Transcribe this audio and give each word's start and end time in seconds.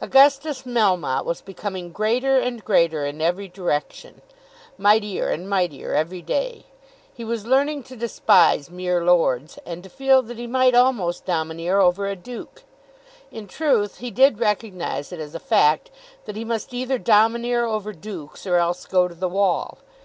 Augustus 0.00 0.62
Melmotte 0.64 1.24
was 1.24 1.40
becoming 1.40 1.92
greater 1.92 2.36
and 2.40 2.64
greater 2.64 3.06
in 3.06 3.20
every 3.20 3.46
direction, 3.46 4.20
mightier 4.76 5.28
and 5.28 5.48
mightier 5.48 5.94
every 5.94 6.20
day. 6.20 6.64
He 7.14 7.22
was 7.24 7.46
learning 7.46 7.84
to 7.84 7.94
despise 7.94 8.68
mere 8.68 9.04
lords, 9.04 9.60
and 9.64 9.84
to 9.84 9.88
feel 9.88 10.22
that 10.22 10.38
he 10.38 10.48
might 10.48 10.74
almost 10.74 11.24
domineer 11.24 11.78
over 11.78 12.08
a 12.08 12.16
duke. 12.16 12.64
In 13.30 13.46
truth 13.46 13.98
he 13.98 14.10
did 14.10 14.40
recognise 14.40 15.12
it 15.12 15.20
as 15.20 15.36
a 15.36 15.38
fact 15.38 15.92
that 16.24 16.34
he 16.34 16.44
must 16.44 16.74
either 16.74 16.98
domineer 16.98 17.64
over 17.64 17.92
dukes, 17.92 18.48
or 18.48 18.56
else 18.56 18.86
go 18.86 19.06
to 19.06 19.14
the 19.14 19.28
wall. 19.28 19.78